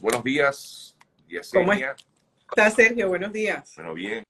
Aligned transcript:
Buenos 0.00 0.22
días, 0.22 0.96
Yesenia. 1.26 1.94
¿Cómo 1.94 2.50
está, 2.50 2.70
Sergio? 2.70 3.08
Buenos 3.08 3.32
días. 3.32 3.72
Bueno, 3.76 3.94
bien. 3.94 4.24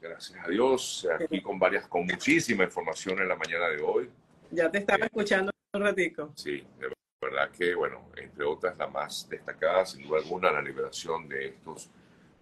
Gracias 0.00 0.38
a 0.44 0.48
Dios. 0.48 1.08
Aquí 1.14 1.40
con 1.40 1.58
varias, 1.58 1.86
con 1.86 2.06
muchísima 2.06 2.64
información 2.64 3.18
en 3.20 3.28
la 3.28 3.36
mañana 3.36 3.68
de 3.68 3.82
hoy. 3.82 4.10
Ya 4.50 4.70
te 4.70 4.78
estaba 4.78 5.04
eh, 5.04 5.06
escuchando 5.06 5.52
un 5.74 5.82
ratico. 5.82 6.32
Sí, 6.34 6.64
de 6.78 6.92
verdad 7.20 7.50
que, 7.50 7.74
bueno, 7.74 8.10
entre 8.16 8.44
otras, 8.44 8.76
la 8.76 8.88
más 8.88 9.28
destacada, 9.28 9.86
sin 9.86 10.06
duda 10.06 10.18
alguna, 10.18 10.50
la 10.50 10.62
liberación 10.62 11.28
de 11.28 11.48
estos 11.48 11.90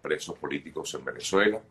presos 0.01 0.37
políticos 0.37 0.93
en 0.95 1.05
Venezuela. 1.05 1.61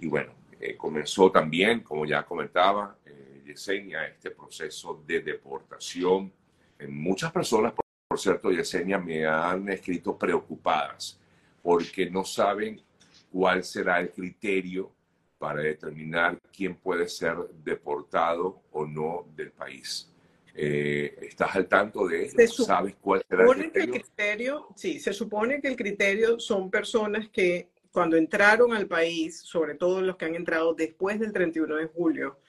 Y 0.00 0.06
bueno, 0.06 0.32
eh, 0.60 0.76
comenzó 0.76 1.30
también, 1.30 1.80
como 1.80 2.06
ya 2.06 2.24
comentaba 2.24 2.96
eh, 3.04 3.42
Yesenia, 3.46 4.06
este 4.06 4.30
proceso 4.30 5.02
de 5.06 5.20
deportación. 5.20 6.32
En 6.78 6.96
muchas 6.96 7.32
personas, 7.32 7.72
por 8.18 8.22
cierto, 8.24 8.50
Yesenia, 8.50 8.98
me 8.98 9.24
han 9.24 9.68
escrito 9.68 10.18
preocupadas 10.18 11.20
porque 11.62 12.10
no 12.10 12.24
saben 12.24 12.82
cuál 13.30 13.62
será 13.62 14.00
el 14.00 14.10
criterio 14.10 14.90
para 15.38 15.60
determinar 15.60 16.36
quién 16.52 16.74
puede 16.74 17.08
ser 17.08 17.36
deportado 17.62 18.62
o 18.72 18.84
no 18.84 19.28
del 19.36 19.52
país. 19.52 20.10
Eh, 20.52 21.16
¿Estás 21.22 21.54
al 21.54 21.68
tanto 21.68 22.08
de 22.08 22.24
eso? 22.24 22.64
¿Sabes 22.64 22.96
cuál 23.00 23.22
será 23.28 23.44
el 23.44 23.50
criterio? 23.50 23.94
el 23.94 24.02
criterio? 24.02 24.68
Sí, 24.74 24.98
se 24.98 25.12
supone 25.12 25.60
que 25.60 25.68
el 25.68 25.76
criterio 25.76 26.40
son 26.40 26.72
personas 26.72 27.28
que 27.28 27.68
cuando 27.92 28.16
entraron 28.16 28.72
al 28.72 28.88
país, 28.88 29.38
sobre 29.38 29.76
todo 29.76 30.00
los 30.02 30.16
que 30.16 30.24
han 30.24 30.34
entrado 30.34 30.74
después 30.74 31.20
del 31.20 31.32
31 31.32 31.76
de 31.76 31.86
julio 31.86 32.40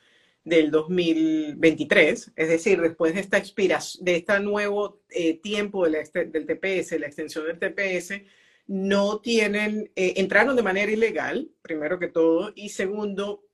del 0.50 0.72
2023, 0.72 2.32
es 2.36 2.50
decir, 2.50 2.82
después 2.82 3.14
de 3.14 3.22
esta 3.22 3.38
expiración, 3.38 4.04
de 4.04 4.16
este 4.18 4.40
nuevo 4.40 5.02
eh, 5.10 5.40
tiempo 5.40 5.88
del 5.88 6.04
TPS, 6.46 7.00
la 7.00 7.08
extensión 7.08 7.46
del 7.46 7.60
TPS, 7.60 8.22
no 8.68 9.20
tienen, 9.20 9.92
eh, 9.96 10.14
entraron 10.18 10.56
de 10.56 10.64
manera 10.64 10.92
ilegal, 10.92 11.50
primero 11.62 12.00
que 12.00 12.08
todo, 12.08 12.52
y 12.56 12.70
segundo, 12.70 13.46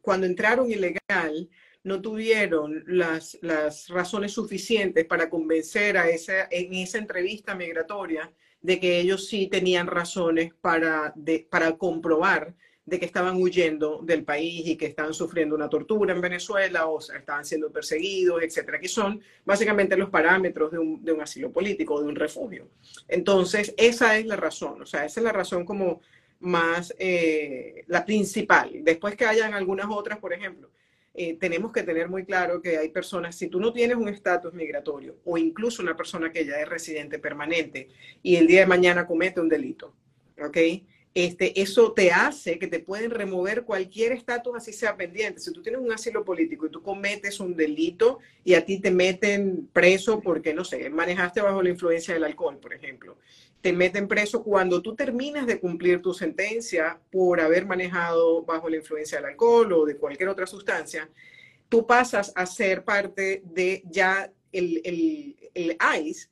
cuando 0.00 0.26
entraron 0.26 0.70
ilegal, 0.70 1.48
no 1.82 2.00
tuvieron 2.00 2.82
las, 2.86 3.38
las 3.42 3.88
razones 3.88 4.32
suficientes 4.32 5.04
para 5.04 5.28
convencer 5.28 5.98
a 5.98 6.08
esa, 6.08 6.48
en 6.50 6.74
esa 6.74 6.98
entrevista 6.98 7.54
migratoria 7.54 8.32
de 8.62 8.80
que 8.80 8.98
ellos 8.98 9.28
sí 9.28 9.46
tenían 9.48 9.86
razones 9.86 10.54
para, 10.54 11.14
para 11.50 11.76
comprobar 11.76 12.54
de 12.86 12.98
que 12.98 13.06
estaban 13.06 13.36
huyendo 13.40 14.00
del 14.02 14.24
país 14.24 14.66
y 14.66 14.76
que 14.76 14.86
estaban 14.86 15.14
sufriendo 15.14 15.54
una 15.54 15.68
tortura 15.68 16.12
en 16.12 16.20
Venezuela 16.20 16.86
o 16.86 16.98
estaban 17.00 17.44
siendo 17.44 17.72
perseguidos, 17.72 18.42
etcétera, 18.42 18.78
que 18.78 18.88
son 18.88 19.20
básicamente 19.44 19.96
los 19.96 20.10
parámetros 20.10 20.70
de 20.72 20.78
un, 20.78 21.02
de 21.02 21.12
un 21.12 21.22
asilo 21.22 21.50
político, 21.50 22.00
de 22.02 22.08
un 22.08 22.14
refugio. 22.14 22.68
Entonces, 23.08 23.74
esa 23.78 24.18
es 24.18 24.26
la 24.26 24.36
razón, 24.36 24.82
o 24.82 24.86
sea, 24.86 25.04
esa 25.06 25.20
es 25.20 25.24
la 25.24 25.32
razón 25.32 25.64
como 25.64 26.00
más, 26.40 26.94
eh, 26.98 27.84
la 27.86 28.04
principal. 28.04 28.70
Después 28.82 29.16
que 29.16 29.24
hayan 29.24 29.54
algunas 29.54 29.86
otras, 29.88 30.18
por 30.18 30.34
ejemplo, 30.34 30.70
eh, 31.14 31.36
tenemos 31.38 31.72
que 31.72 31.84
tener 31.84 32.08
muy 32.08 32.24
claro 32.24 32.60
que 32.60 32.76
hay 32.76 32.88
personas, 32.88 33.36
si 33.36 33.48
tú 33.48 33.60
no 33.60 33.72
tienes 33.72 33.96
un 33.96 34.08
estatus 34.08 34.52
migratorio 34.52 35.16
o 35.24 35.38
incluso 35.38 35.80
una 35.80 35.96
persona 35.96 36.30
que 36.32 36.44
ya 36.44 36.60
es 36.60 36.68
residente 36.68 37.18
permanente 37.18 37.88
y 38.22 38.36
el 38.36 38.46
día 38.46 38.60
de 38.60 38.66
mañana 38.66 39.06
comete 39.06 39.40
un 39.40 39.48
delito, 39.48 39.94
¿ok? 40.38 40.58
Este, 41.14 41.60
eso 41.60 41.92
te 41.92 42.10
hace 42.10 42.58
que 42.58 42.66
te 42.66 42.80
pueden 42.80 43.12
remover 43.12 43.62
cualquier 43.62 44.10
estatus 44.10 44.56
así 44.56 44.72
sea 44.72 44.96
pendiente. 44.96 45.40
Si 45.40 45.52
tú 45.52 45.62
tienes 45.62 45.80
un 45.80 45.92
asilo 45.92 46.24
político 46.24 46.66
y 46.66 46.70
tú 46.70 46.82
cometes 46.82 47.38
un 47.38 47.54
delito 47.54 48.18
y 48.42 48.54
a 48.54 48.64
ti 48.64 48.80
te 48.80 48.90
meten 48.90 49.68
preso 49.72 50.20
porque, 50.20 50.52
no 50.52 50.64
sé, 50.64 50.90
manejaste 50.90 51.40
bajo 51.40 51.62
la 51.62 51.70
influencia 51.70 52.14
del 52.14 52.24
alcohol, 52.24 52.58
por 52.58 52.74
ejemplo, 52.74 53.16
te 53.60 53.72
meten 53.72 54.08
preso 54.08 54.42
cuando 54.42 54.82
tú 54.82 54.96
terminas 54.96 55.46
de 55.46 55.60
cumplir 55.60 56.02
tu 56.02 56.12
sentencia 56.12 56.98
por 57.12 57.40
haber 57.40 57.64
manejado 57.64 58.42
bajo 58.42 58.68
la 58.68 58.76
influencia 58.76 59.18
del 59.18 59.30
alcohol 59.30 59.72
o 59.72 59.84
de 59.86 59.96
cualquier 59.96 60.28
otra 60.28 60.48
sustancia, 60.48 61.08
tú 61.68 61.86
pasas 61.86 62.32
a 62.34 62.44
ser 62.44 62.82
parte 62.82 63.40
de 63.44 63.84
ya 63.86 64.32
el, 64.50 64.80
el, 64.84 65.36
el 65.54 65.78
ICE, 66.00 66.28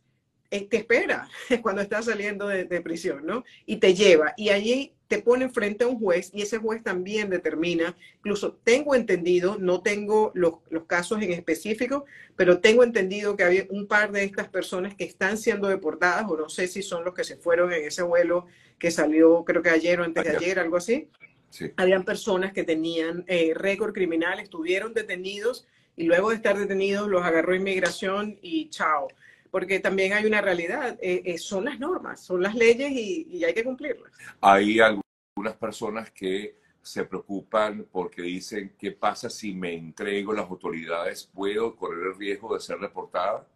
te 0.61 0.77
espera 0.77 1.29
cuando 1.63 1.81
estás 1.81 2.05
saliendo 2.07 2.47
de, 2.47 2.81
prisión, 2.83 3.25
¿no? 3.25 3.45
Y 3.67 3.77
te 3.77 3.95
lleva. 3.95 4.35
Y 4.37 4.51
allí 4.51 4.93
te 5.09 5.19
pone 5.21 5.49
frente 5.49 5.85
a 5.85 5.89
un 5.89 5.99
juez 5.99 6.31
y 6.33 6.43
ese 6.43 6.59
juez 6.59 6.83
también 6.83 7.29
determina, 7.29 7.97
incluso 8.19 8.59
tengo 8.65 8.95
entendido, 8.95 9.57
no 9.59 9.83
tengo 9.83 10.31
los, 10.35 10.55
los, 10.71 10.85
casos 10.85 11.21
en 11.21 11.33
específico, 11.33 12.07
pero 12.35 12.61
tengo 12.61 12.83
entendido 12.83 13.37
que 13.37 13.45
había 13.45 13.67
un 13.69 13.87
par 13.87 14.11
de 14.11 14.25
estas 14.25 14.49
personas 14.49 14.95
que 14.95 15.05
están 15.05 15.37
siendo 15.37 15.69
deportadas, 15.69 16.25
o 16.29 16.37
no 16.37 16.49
sé 16.49 16.67
si 16.67 16.83
son 16.83 17.05
los 17.05 17.15
que 17.15 17.25
se 17.25 17.37
fueron 17.37 17.73
en 17.73 17.85
ese 17.85 18.03
vuelo 18.03 18.47
que 18.79 18.91
salió, 18.91 19.45
creo 19.45 19.63
que 19.63 19.71
ayer 19.71 20.01
o 20.01 20.05
antes 20.05 20.25
de 20.25 20.37
ayer, 20.37 20.59
algo 20.59 20.77
así. 20.77 21.09
Sí. 21.51 21.71
Habían 21.77 22.05
personas 22.05 22.55
que 22.55 22.65
tenían 22.65 23.25
eh, 23.27 23.53
récord 23.55 23.93
criminal, 23.93 24.41
estuvieron 24.41 24.95
detenidos 24.95 25.67
y 25.95 26.05
luego 26.05 26.31
de 26.31 26.37
estar 26.37 26.59
detenidos 26.59 27.09
los 27.09 27.23
agarró 27.23 27.55
inmigración 27.55 28.39
y 28.41 28.71
chao 28.71 29.09
porque 29.53 29.81
también 29.81 30.15
hay 30.15 30.25
una 30.25 30.41
realidad, 30.41 30.99
eh, 31.03 31.23
eh, 31.27 31.37
son 31.37 31.67
las 31.67 31.79
normas, 31.79 32.25
son 32.25 32.43
las 32.43 32.55
leyes 32.55 32.91
y, 32.91 33.45
hay 33.45 33.53
que 33.53 33.63
cumplirlas. 33.63 34.11
Hay 34.41 34.81
algunas 34.81 35.57
personas 35.61 36.11
que 36.11 36.57
se 36.81 37.05
preocupan 37.05 37.87
porque 37.93 38.23
dicen, 38.23 38.75
¿qué 38.79 38.93
pasa 38.93 39.29
si 39.29 39.53
me 39.53 39.75
entrego 39.75 40.33
a 40.33 40.37
las 40.37 40.49
autoridades? 40.49 41.29
¿Puedo 41.35 41.77
correr 41.77 42.07
el 42.07 42.17
riesgo 42.17 42.55
de 42.55 42.61
ser 42.61 42.79
reportada? 42.79 43.47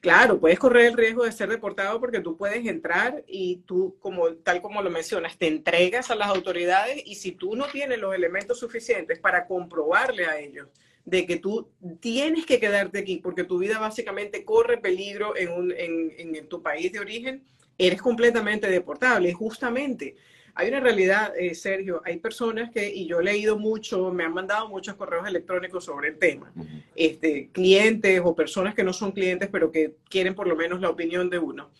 Claro, 0.00 0.38
puedes 0.38 0.60
correr 0.60 0.86
el 0.86 0.96
riesgo 0.96 1.24
de 1.24 1.32
ser 1.32 1.48
deportado 1.48 1.98
porque 1.98 2.20
tú 2.20 2.36
puedes 2.36 2.64
entrar 2.64 3.24
y 3.26 3.64
tú, 3.66 3.96
como, 3.98 4.32
tal 4.34 4.62
como 4.62 4.80
lo 4.80 4.90
mencionas, 4.90 5.36
te 5.36 5.48
entregas 5.48 6.12
a 6.12 6.14
las 6.14 6.28
autoridades 6.28 7.02
y 7.04 7.16
si 7.16 7.32
tú 7.32 7.56
no 7.56 7.66
tienes 7.66 7.98
los 7.98 8.14
elementos 8.14 8.60
suficientes 8.60 9.18
para 9.18 9.48
comprobarle 9.48 10.26
a 10.26 10.38
ellos 10.38 10.68
de 11.04 11.26
que 11.26 11.36
tú 11.36 11.68
tienes 12.00 12.46
que 12.46 12.60
quedarte 12.60 12.98
aquí 12.98 13.20
porque 13.22 13.44
tu 13.44 13.58
vida 13.58 13.78
básicamente 13.78 14.44
corre 14.44 14.78
peligro 14.78 15.36
en, 15.36 15.74
en, 15.76 16.46
tu 16.48 16.62
país 16.62 16.92
de 16.92 17.00
origen, 17.00 17.42
eres 17.78 18.00
completamente 18.00 18.68
deportable. 18.68 19.32
Justamente, 19.32 20.16
hay 20.54 20.68
una 20.68 20.80
realidad, 20.80 21.32
eh, 21.36 21.54
Sergio, 21.54 22.02
hay 22.04 22.18
personas 22.18 22.70
que, 22.70 22.92
y 22.92 23.06
yo 23.06 23.20
he 23.20 23.24
leído 23.24 23.58
mucho, 23.58 24.12
me 24.12 24.24
han 24.24 24.34
mandado 24.34 24.68
muchos 24.68 24.94
correos 24.94 25.26
electrónicos 25.26 25.84
sobre 25.84 26.08
el 26.08 26.18
tema, 26.18 26.52
este, 26.94 27.48
clientes 27.52 28.20
o 28.22 28.34
personas 28.34 28.74
que 28.74 28.84
no 28.84 28.92
son 28.92 29.12
clientes, 29.12 29.48
pero 29.50 29.70
que 29.70 29.94
quieren 30.08 30.34
por 30.34 30.46
lo 30.46 30.56
menos 30.56 30.80
la 30.80 30.90
opinión 30.90 31.30
de 31.30 31.38
uno. 31.38 31.70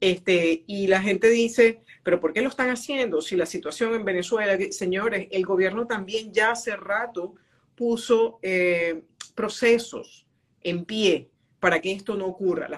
Este, 0.00 0.62
y 0.66 0.86
la 0.86 1.02
gente 1.02 1.28
dice, 1.28 1.80
pero 2.04 2.20
¿por 2.20 2.32
qué 2.32 2.40
lo 2.40 2.48
están 2.48 2.70
haciendo? 2.70 3.20
Si 3.20 3.34
la 3.34 3.46
situación 3.46 3.94
en 3.94 4.04
Venezuela, 4.04 4.56
señores, 4.70 5.26
el 5.32 5.44
gobierno 5.44 5.86
también 5.86 6.32
ya 6.32 6.52
hace 6.52 6.76
rato 6.76 7.34
puso 7.78 8.40
eh, 8.42 9.02
procesos 9.36 10.26
en 10.62 10.84
pie 10.84 11.30
para 11.60 11.80
que 11.80 11.92
esto 11.92 12.16
no 12.16 12.26
ocurra. 12.26 12.68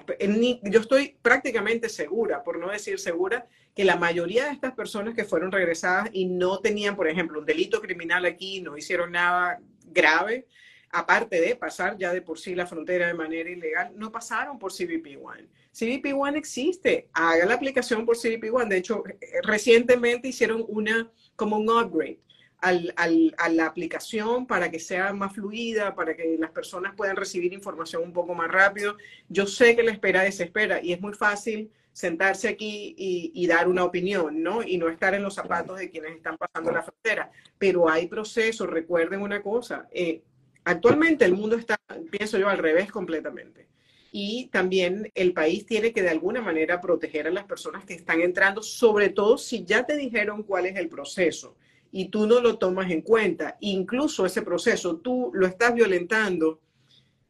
yo 0.63 0.79
estoy 0.79 1.17
prácticamente 1.23 1.89
segura, 1.89 2.43
por 2.43 2.59
no 2.59 2.69
decir 2.69 2.99
segura, 2.99 3.47
que 3.75 3.83
la 3.83 3.95
mayoría 3.95 4.45
de 4.45 4.51
estas 4.51 4.73
personas 4.73 5.15
que 5.15 5.23
fueron 5.23 5.51
regresadas 5.51 6.09
y 6.13 6.25
no 6.25 6.59
tenían, 6.59 6.95
por 6.95 7.07
ejemplo, 7.07 7.39
un 7.39 7.45
delito 7.47 7.81
criminal 7.81 8.25
aquí, 8.25 8.61
no 8.61 8.77
hicieron 8.77 9.11
nada 9.11 9.59
grave, 9.87 10.45
aparte 10.91 11.41
de 11.41 11.55
pasar 11.55 11.97
ya 11.97 12.13
de 12.13 12.21
por 12.21 12.37
sí 12.37 12.53
la 12.53 12.67
frontera 12.67 13.07
de 13.07 13.13
manera 13.15 13.49
ilegal, 13.49 13.93
no 13.95 14.11
pasaron 14.11 14.59
por 14.59 14.71
CBP 14.71 15.17
One. 15.19 15.47
CBP 15.71 16.13
One 16.15 16.37
existe, 16.37 17.07
haga 17.13 17.45
la 17.45 17.55
aplicación 17.55 18.05
por 18.05 18.17
CBP 18.17 18.53
One. 18.53 18.69
De 18.69 18.77
hecho, 18.77 19.03
recientemente 19.43 20.27
hicieron 20.27 20.63
una 20.67 21.11
como 21.35 21.57
un 21.57 21.69
upgrade 21.69 22.19
al, 22.61 22.93
al, 22.95 23.35
a 23.37 23.49
la 23.49 23.65
aplicación 23.65 24.45
para 24.45 24.69
que 24.69 24.79
sea 24.79 25.11
más 25.13 25.33
fluida, 25.33 25.95
para 25.95 26.15
que 26.15 26.37
las 26.39 26.51
personas 26.51 26.95
puedan 26.95 27.15
recibir 27.15 27.51
información 27.53 28.03
un 28.03 28.13
poco 28.13 28.35
más 28.35 28.49
rápido. 28.49 28.95
Yo 29.27 29.47
sé 29.47 29.75
que 29.75 29.83
la 29.83 29.91
espera 29.91 30.21
desespera 30.21 30.81
y 30.81 30.93
es 30.93 31.01
muy 31.01 31.13
fácil 31.13 31.71
sentarse 31.91 32.47
aquí 32.47 32.95
y, 32.97 33.31
y, 33.33 33.47
dar 33.47 33.67
una 33.67 33.83
opinión, 33.83 34.41
¿no? 34.41 34.63
Y 34.63 34.77
no 34.77 34.87
estar 34.87 35.13
en 35.13 35.23
los 35.23 35.35
zapatos 35.35 35.77
de 35.77 35.89
quienes 35.89 36.15
están 36.15 36.37
pasando 36.37 36.71
la 36.71 36.83
frontera. 36.83 37.31
Pero 37.57 37.89
hay 37.89 38.07
procesos, 38.07 38.69
recuerden 38.69 39.21
una 39.21 39.41
cosa, 39.41 39.89
eh, 39.91 40.21
actualmente 40.63 41.25
el 41.25 41.33
mundo 41.33 41.57
está, 41.57 41.77
pienso 42.09 42.37
yo, 42.37 42.47
al 42.47 42.59
revés 42.59 42.91
completamente. 42.91 43.67
Y 44.13 44.47
también 44.47 45.09
el 45.15 45.33
país 45.33 45.65
tiene 45.65 45.93
que 45.93 46.01
de 46.01 46.09
alguna 46.09 46.41
manera 46.41 46.79
proteger 46.79 47.27
a 47.27 47.31
las 47.31 47.45
personas 47.45 47.85
que 47.85 47.93
están 47.93 48.21
entrando, 48.21 48.61
sobre 48.61 49.09
todo 49.09 49.37
si 49.37 49.65
ya 49.65 49.85
te 49.85 49.97
dijeron 49.97 50.43
cuál 50.43 50.67
es 50.67 50.75
el 50.75 50.89
proceso 50.89 51.57
y 51.91 52.09
tú 52.09 52.25
no 52.25 52.39
lo 52.39 52.57
tomas 52.57 52.89
en 52.89 53.01
cuenta, 53.01 53.57
incluso 53.59 54.25
ese 54.25 54.41
proceso 54.41 54.97
tú 54.97 55.31
lo 55.33 55.45
estás 55.45 55.73
violentando, 55.73 56.61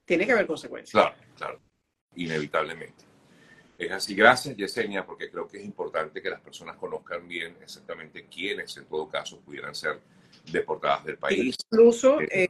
tiene 0.06 0.26
que 0.26 0.32
haber 0.32 0.48
consecuencias. 0.48 0.92
Claro, 0.92 1.16
claro, 1.36 1.60
inevitablemente. 2.16 3.06
Es 3.78 3.92
así, 3.92 4.14
gracias 4.14 4.56
Yesenia, 4.56 5.04
porque 5.04 5.32
creo 5.32 5.48
que 5.48 5.58
es 5.58 5.66
importante 5.66 6.22
que 6.22 6.30
las 6.30 6.40
personas 6.40 6.76
conozcan 6.76 7.28
bien 7.28 7.58
exactamente 7.64 8.28
quiénes 8.28 8.78
en 8.78 8.86
todo 8.86 9.10
caso 9.10 9.40
pudieran 9.40 9.74
ser 9.74 10.00
deportadas 10.52 11.06
del 11.06 11.18
país. 11.18 11.56
Incluso, 11.66 12.22
eh, 12.22 12.50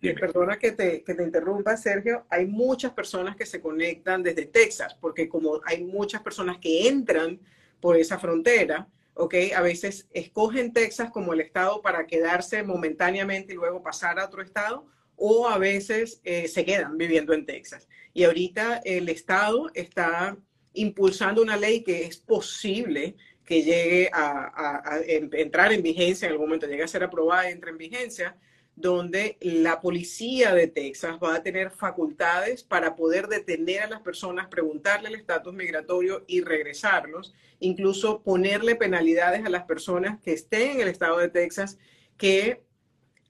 eh 0.00 0.14
perdona 0.14 0.56
que 0.56 0.72
te, 0.72 1.02
que 1.02 1.14
te 1.14 1.24
interrumpa, 1.24 1.76
Sergio, 1.76 2.26
hay 2.30 2.46
muchas 2.46 2.92
personas 2.92 3.34
que 3.34 3.44
se 3.44 3.60
conectan 3.60 4.22
desde 4.22 4.46
Texas, 4.46 4.94
porque 5.00 5.28
como 5.28 5.60
hay 5.64 5.82
muchas 5.82 6.22
personas 6.22 6.58
que 6.58 6.86
entran 6.86 7.40
por 7.80 7.96
esa 7.96 8.18
frontera, 8.18 8.88
¿ok? 9.18 9.34
A 9.56 9.62
veces 9.62 10.08
escogen 10.12 10.72
Texas 10.72 11.10
como 11.10 11.32
el 11.32 11.40
estado 11.40 11.82
para 11.82 12.06
quedarse 12.06 12.62
momentáneamente 12.62 13.52
y 13.52 13.56
luego 13.56 13.82
pasar 13.82 14.18
a 14.18 14.24
otro 14.24 14.42
estado, 14.42 14.86
o 15.16 15.48
a 15.48 15.58
veces 15.58 16.20
eh, 16.22 16.46
se 16.46 16.64
quedan 16.64 16.96
viviendo 16.96 17.34
en 17.34 17.44
Texas. 17.44 17.88
Y 18.14 18.22
ahorita 18.22 18.80
el 18.84 19.08
estado 19.08 19.70
está 19.74 20.38
impulsando 20.72 21.42
una 21.42 21.56
ley 21.56 21.82
que 21.82 22.04
es 22.04 22.16
posible 22.16 23.16
que 23.44 23.62
llegue 23.62 24.08
a, 24.12 25.00
entrar 25.06 25.72
en 25.72 25.82
vigencia 25.82 26.26
en 26.26 26.32
algún 26.32 26.46
momento, 26.46 26.68
llegue 26.68 26.84
a 26.84 26.88
ser 26.88 27.02
aprobada 27.02 27.50
entre 27.50 27.70
en 27.70 27.78
vigencia, 27.78 28.36
donde 28.80 29.38
la 29.40 29.80
policía 29.80 30.54
de 30.54 30.68
Texas 30.68 31.18
va 31.22 31.34
a 31.34 31.42
tener 31.42 31.70
facultades 31.70 32.62
para 32.62 32.94
poder 32.94 33.26
detener 33.26 33.82
a 33.82 33.88
las 33.88 34.02
personas, 34.02 34.46
preguntarle 34.46 35.08
el 35.08 35.16
estatus 35.16 35.52
migratorio 35.52 36.24
y 36.28 36.42
regresarlos, 36.42 37.34
incluso 37.58 38.22
ponerle 38.22 38.76
penalidades 38.76 39.44
a 39.44 39.50
las 39.50 39.64
personas 39.64 40.20
que 40.20 40.32
estén 40.32 40.72
en 40.72 40.80
el 40.82 40.88
estado 40.88 41.18
de 41.18 41.28
Texas 41.28 41.78
que 42.16 42.62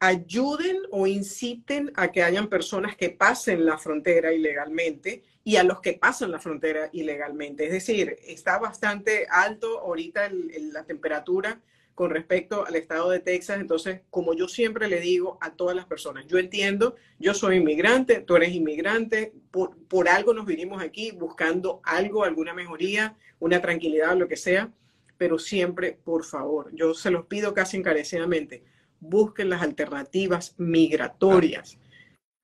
ayuden 0.01 0.77
o 0.91 1.07
inciten 1.07 1.93
a 1.97 2.13
que 2.13 2.23
hayan 2.23 2.49
personas 2.49 2.97
que 2.97 3.11
pasen 3.11 3.65
la 3.65 3.79
frontera 3.79 4.33
ilegalmente 4.33 5.25
y 5.45 5.57
a 5.57 5.65
los 5.65 5.81
que 5.81 5.95
pasan 5.95 6.31
la 6.31 6.39
frontera 6.39 6.91
ilegalmente. 6.93 7.65
Es 7.65 7.73
decir, 7.73 8.17
está 8.27 8.59
bastante 8.59 9.27
alto 9.31 9.81
ahorita 9.81 10.31
la 10.73 10.85
temperatura 10.85 11.61
con 11.99 12.11
respecto 12.11 12.65
al 12.65 12.77
estado 12.77 13.11
de 13.11 13.19
Texas. 13.19 13.59
Entonces, 13.61 14.03
como 14.09 14.33
yo 14.33 14.47
siempre 14.47 14.87
le 14.87 15.01
digo 15.01 15.37
a 15.41 15.55
todas 15.55 15.75
las 15.75 15.85
personas, 15.85 16.29
yo 16.29 16.39
entiendo, 16.39 16.95
yo 17.19 17.35
soy 17.35 17.57
inmigrante, 17.57 18.21
tú 18.21 18.37
eres 18.37 18.55
inmigrante, 18.55 19.33
por, 19.51 19.77
por 19.89 20.09
algo 20.09 20.33
nos 20.33 20.47
vinimos 20.47 20.81
aquí 20.81 21.11
buscando 21.11 21.81
algo, 21.83 22.23
alguna 22.23 22.55
mejoría, 22.55 23.17
una 23.41 23.61
tranquilidad, 23.61 24.17
lo 24.17 24.29
que 24.29 24.37
sea, 24.37 24.71
pero 25.17 25.41
siempre, 25.41 25.99
por 26.05 26.25
favor, 26.25 26.71
yo 26.73 26.95
se 26.95 27.11
los 27.11 27.27
pido 27.27 27.53
casi 27.53 27.79
encarecidamente, 27.79 28.63
busquen 29.01 29.51
las 29.51 29.63
alternativas 29.63 30.55
migratorias 30.57 31.79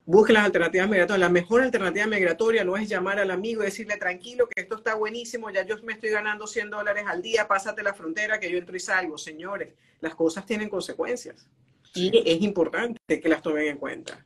busquen 0.05 0.35
las 0.35 0.45
alternativas 0.45 0.87
migratorias. 0.87 1.19
La 1.19 1.29
mejor 1.29 1.61
alternativa 1.61 2.05
migratoria 2.05 2.63
no 2.63 2.77
es 2.77 2.87
llamar 2.87 3.19
al 3.19 3.31
amigo 3.31 3.61
y 3.61 3.65
decirle, 3.65 3.97
tranquilo, 3.97 4.47
que 4.47 4.61
esto 4.61 4.75
está 4.75 4.95
buenísimo, 4.95 5.49
ya 5.49 5.65
yo 5.65 5.75
me 5.83 5.93
estoy 5.93 6.11
ganando 6.11 6.47
100 6.47 6.69
dólares 6.69 7.05
al 7.07 7.21
día, 7.21 7.47
pásate 7.47 7.83
la 7.83 7.93
frontera, 7.93 8.39
que 8.39 8.49
yo 8.49 8.57
entro 8.57 8.75
y 8.75 8.79
salgo. 8.79 9.17
Señores, 9.17 9.73
las 9.99 10.15
cosas 10.15 10.45
tienen 10.45 10.69
consecuencias 10.69 11.47
y 11.93 12.11
es 12.25 12.41
importante 12.41 13.19
que 13.19 13.29
las 13.29 13.41
tomen 13.41 13.67
en 13.67 13.77
cuenta. 13.77 14.23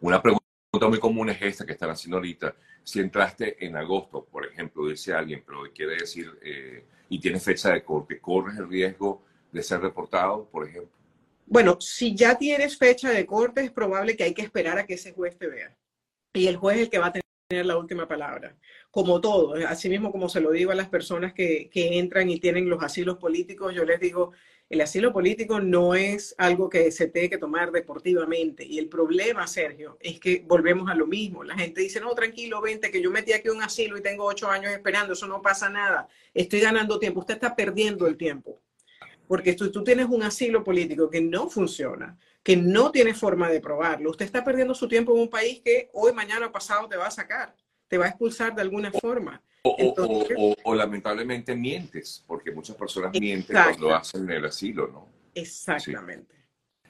Una 0.00 0.20
pregunta 0.20 0.42
muy 0.88 0.98
común 0.98 1.30
es 1.30 1.40
esta 1.40 1.66
que 1.66 1.72
están 1.72 1.90
haciendo 1.90 2.16
ahorita. 2.16 2.54
Si 2.84 3.00
entraste 3.00 3.64
en 3.64 3.76
agosto, 3.76 4.24
por 4.24 4.46
ejemplo, 4.46 4.88
dice 4.88 5.12
alguien, 5.12 5.42
pero 5.46 5.62
quiere 5.72 5.96
decir, 5.96 6.30
eh, 6.42 6.84
y 7.08 7.20
tienes 7.20 7.42
fecha 7.44 7.70
de 7.70 7.84
corte, 7.84 8.18
¿corres 8.18 8.58
el 8.58 8.68
riesgo 8.68 9.22
de 9.52 9.62
ser 9.62 9.80
reportado, 9.80 10.44
por 10.50 10.66
ejemplo? 10.66 11.01
Bueno, 11.52 11.78
si 11.82 12.14
ya 12.14 12.38
tienes 12.38 12.78
fecha 12.78 13.10
de 13.10 13.26
corte, 13.26 13.60
es 13.62 13.70
probable 13.70 14.16
que 14.16 14.24
hay 14.24 14.32
que 14.32 14.40
esperar 14.40 14.78
a 14.78 14.86
que 14.86 14.94
ese 14.94 15.12
juez 15.12 15.36
te 15.36 15.48
vea. 15.48 15.76
Y 16.32 16.46
el 16.46 16.56
juez 16.56 16.76
es 16.78 16.82
el 16.84 16.90
que 16.90 16.98
va 16.98 17.08
a 17.08 17.12
tener 17.12 17.66
la 17.66 17.76
última 17.76 18.08
palabra. 18.08 18.56
Como 18.90 19.20
todo, 19.20 19.52
así 19.68 19.90
mismo 19.90 20.10
como 20.10 20.30
se 20.30 20.40
lo 20.40 20.50
digo 20.50 20.72
a 20.72 20.74
las 20.74 20.88
personas 20.88 21.34
que, 21.34 21.68
que 21.68 21.98
entran 21.98 22.30
y 22.30 22.40
tienen 22.40 22.70
los 22.70 22.82
asilos 22.82 23.18
políticos, 23.18 23.74
yo 23.74 23.84
les 23.84 24.00
digo, 24.00 24.32
el 24.70 24.80
asilo 24.80 25.12
político 25.12 25.60
no 25.60 25.94
es 25.94 26.34
algo 26.38 26.70
que 26.70 26.90
se 26.90 27.08
tiene 27.08 27.28
que 27.28 27.36
tomar 27.36 27.70
deportivamente. 27.70 28.64
Y 28.64 28.78
el 28.78 28.88
problema, 28.88 29.46
Sergio, 29.46 29.98
es 30.00 30.18
que 30.20 30.42
volvemos 30.46 30.88
a 30.88 30.94
lo 30.94 31.06
mismo. 31.06 31.44
La 31.44 31.58
gente 31.58 31.82
dice, 31.82 32.00
no, 32.00 32.14
tranquilo, 32.14 32.62
vente, 32.62 32.90
que 32.90 33.02
yo 33.02 33.10
metí 33.10 33.34
aquí 33.34 33.50
un 33.50 33.62
asilo 33.62 33.98
y 33.98 34.02
tengo 34.02 34.24
ocho 34.24 34.48
años 34.48 34.72
esperando, 34.72 35.12
eso 35.12 35.26
no 35.26 35.42
pasa 35.42 35.68
nada. 35.68 36.08
Estoy 36.32 36.60
ganando 36.60 36.98
tiempo. 36.98 37.20
Usted 37.20 37.34
está 37.34 37.54
perdiendo 37.54 38.06
el 38.06 38.16
tiempo. 38.16 38.61
Porque 39.32 39.54
tú, 39.54 39.72
tú 39.72 39.82
tienes 39.82 40.08
un 40.10 40.22
asilo 40.22 40.62
político 40.62 41.08
que 41.08 41.22
no 41.22 41.48
funciona, 41.48 42.18
que 42.42 42.54
no 42.54 42.90
tiene 42.90 43.14
forma 43.14 43.48
de 43.48 43.62
probarlo. 43.62 44.10
Usted 44.10 44.26
está 44.26 44.44
perdiendo 44.44 44.74
su 44.74 44.86
tiempo 44.86 45.14
en 45.14 45.22
un 45.22 45.30
país 45.30 45.62
que 45.64 45.88
hoy, 45.94 46.12
mañana 46.12 46.48
o 46.48 46.52
pasado 46.52 46.86
te 46.86 46.98
va 46.98 47.06
a 47.06 47.10
sacar, 47.10 47.56
te 47.88 47.96
va 47.96 48.04
a 48.04 48.08
expulsar 48.08 48.54
de 48.54 48.60
alguna 48.60 48.92
forma. 48.92 49.42
O, 49.62 50.74
lamentablemente 50.74 51.56
mientes, 51.56 52.22
porque 52.26 52.50
muchas 52.50 52.76
personas 52.76 53.10
mienten 53.18 53.56
cuando 53.56 53.94
hacen 53.94 54.28
el 54.28 54.44
asilo, 54.44 54.88
¿no? 54.88 55.08
Exactamente. 55.34 56.34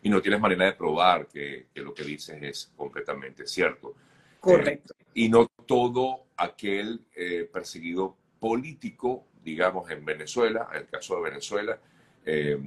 Y 0.03 0.11
no 0.11 0.21
tienes 0.21 0.41
manera 0.41 0.65
de 0.65 0.73
probar 0.73 1.29
que, 1.29 1.69
lo 1.77 1.95
que 1.95 2.03
dices 2.03 2.43
es 2.43 2.73
completamente 2.75 3.47
cierto. 3.47 3.95
Correcto. 4.41 4.95
Eh, 4.99 5.05
y 5.15 5.29
no 5.29 5.47
todo 5.65 6.25
aquel 6.37 7.03
eh, 7.15 7.49
perseguido 7.53 8.17
político, 8.41 9.29
digamos, 9.45 9.89
en 9.93 10.05
Venezuela, 10.05 10.69
en 10.73 10.79
el 10.81 10.89
caso 10.89 11.15
de 11.15 11.23
Venezuela, 11.23 11.79
eh, 12.25 12.59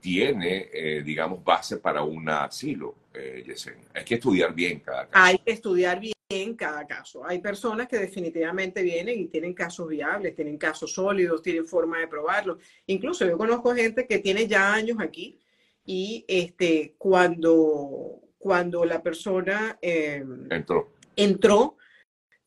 tiene, 0.00 0.68
eh, 0.72 1.02
digamos, 1.02 1.44
base 1.44 1.76
para 1.76 2.02
un 2.02 2.28
asilo, 2.28 2.94
eh, 3.12 3.42
Yesenia. 3.46 3.88
Hay 3.94 4.04
que 4.04 4.14
estudiar 4.14 4.54
bien 4.54 4.80
cada 4.80 5.06
caso. 5.06 5.24
Hay 5.24 5.38
que 5.38 5.52
estudiar 5.52 6.00
bien 6.00 6.54
cada 6.54 6.86
caso. 6.86 7.26
Hay 7.26 7.40
personas 7.40 7.86
que 7.86 7.98
definitivamente 7.98 8.82
vienen 8.82 9.20
y 9.20 9.26
tienen 9.26 9.52
casos 9.52 9.88
viables, 9.88 10.34
tienen 10.34 10.56
casos 10.56 10.94
sólidos, 10.94 11.42
tienen 11.42 11.66
forma 11.66 11.98
de 11.98 12.08
probarlo. 12.08 12.58
Incluso 12.86 13.26
yo 13.26 13.36
conozco 13.36 13.74
gente 13.74 14.06
que 14.06 14.20
tiene 14.20 14.46
ya 14.46 14.72
años 14.72 14.98
aquí 15.00 15.38
y 15.84 16.24
este, 16.28 16.94
cuando, 16.96 18.20
cuando 18.38 18.84
la 18.84 19.02
persona 19.02 19.78
entró. 19.82 20.92
entró 21.16 21.76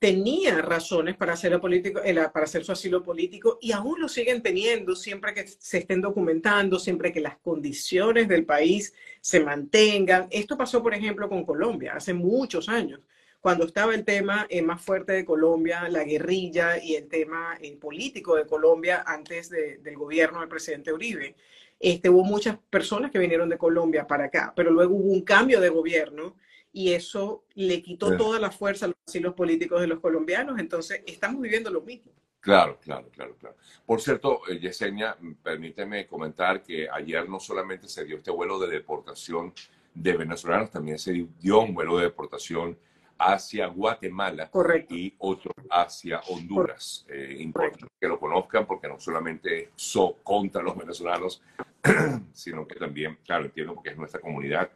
tenía 0.03 0.61
razones 0.61 1.15
para 1.15 1.31
hacer, 1.31 1.57
político, 1.61 2.01
para 2.33 2.43
hacer 2.43 2.65
su 2.65 2.73
asilo 2.73 3.01
político 3.01 3.57
y 3.61 3.71
aún 3.71 4.01
lo 4.01 4.09
siguen 4.09 4.41
teniendo 4.41 4.97
siempre 4.97 5.33
que 5.33 5.47
se 5.47 5.77
estén 5.77 6.01
documentando, 6.01 6.77
siempre 6.77 7.13
que 7.13 7.21
las 7.21 7.37
condiciones 7.37 8.27
del 8.27 8.43
país 8.43 8.93
se 9.21 9.39
mantengan. 9.39 10.27
Esto 10.29 10.57
pasó, 10.57 10.83
por 10.83 10.93
ejemplo, 10.93 11.29
con 11.29 11.45
Colombia 11.45 11.93
hace 11.95 12.13
muchos 12.13 12.67
años, 12.67 12.99
cuando 13.39 13.65
estaba 13.65 13.95
el 13.95 14.03
tema 14.03 14.45
eh, 14.49 14.61
más 14.61 14.81
fuerte 14.81 15.13
de 15.13 15.23
Colombia, 15.23 15.87
la 15.87 16.03
guerrilla 16.03 16.83
y 16.83 16.95
el 16.95 17.07
tema 17.07 17.57
eh, 17.61 17.77
político 17.77 18.35
de 18.35 18.45
Colombia 18.45 19.05
antes 19.07 19.49
del 19.49 19.95
gobierno 19.95 20.41
del 20.41 20.49
presidente 20.49 20.91
Uribe. 20.91 21.33
Este, 21.79 22.09
hubo 22.09 22.25
muchas 22.25 22.57
personas 22.69 23.09
que 23.09 23.19
vinieron 23.19 23.47
de 23.47 23.57
Colombia 23.57 24.05
para 24.05 24.25
acá, 24.25 24.51
pero 24.53 24.69
luego 24.69 24.95
hubo 24.95 25.13
un 25.13 25.21
cambio 25.21 25.61
de 25.61 25.69
gobierno 25.69 26.35
y 26.73 26.93
eso 26.93 27.45
le 27.53 27.83
quitó 27.83 28.17
toda 28.17 28.39
la 28.39 28.51
fuerza 28.51 28.85
a 28.85 28.87
los 28.89 28.97
asilos 29.07 29.35
políticos 29.35 29.79
de 29.79 29.87
los 29.87 29.99
colombianos. 29.99 30.59
Entonces, 30.59 31.03
estamos 31.05 31.39
viviendo 31.39 31.69
lo 31.69 31.81
mismo. 31.81 32.11
Claro, 32.39 32.79
claro, 32.81 33.07
claro, 33.09 33.37
claro. 33.37 33.55
Por 33.85 34.01
cierto, 34.01 34.41
eh, 34.49 34.59
Yesenia, 34.59 35.15
permíteme 35.41 36.07
comentar 36.07 36.63
que 36.63 36.89
ayer 36.89 37.29
no 37.29 37.39
solamente 37.39 37.87
se 37.87 38.03
dio 38.03 38.17
este 38.17 38.31
vuelo 38.31 38.59
de 38.59 38.67
deportación 38.67 39.53
de 39.93 40.17
venezolanos, 40.17 40.71
también 40.71 40.97
se 40.97 41.27
dio 41.39 41.59
un 41.61 41.73
vuelo 41.73 41.97
de 41.97 42.05
deportación 42.05 42.77
hacia 43.19 43.67
Guatemala 43.67 44.49
y 44.89 45.13
otro 45.19 45.51
hacia 45.69 46.19
Honduras. 46.21 47.05
Eh, 47.07 47.37
importante 47.39 47.87
que 48.01 48.07
lo 48.07 48.19
conozcan 48.19 48.65
porque 48.65 48.87
no 48.87 48.99
solamente 48.99 49.69
son 49.75 50.13
contra 50.23 50.63
los 50.63 50.75
venezolanos, 50.75 51.41
sino 52.33 52.67
que 52.67 52.75
también, 52.75 53.19
claro, 53.23 53.45
entiendo 53.45 53.75
porque 53.75 53.91
es 53.91 53.97
nuestra 53.97 54.19
comunidad 54.19 54.69